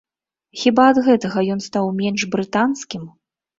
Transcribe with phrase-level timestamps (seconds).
[0.61, 3.09] Хіба ад гэтага ён стаў менш брытанскім?